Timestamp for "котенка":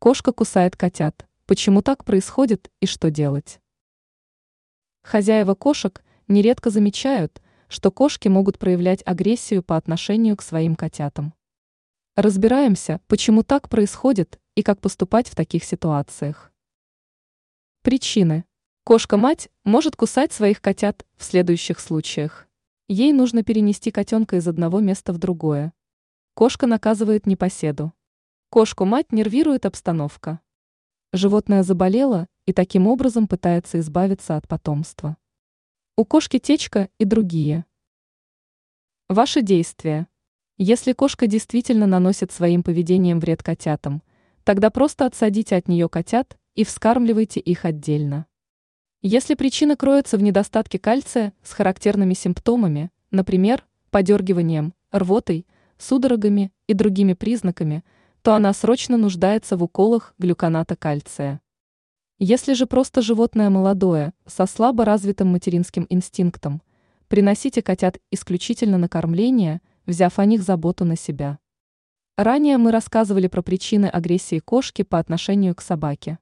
23.90-24.36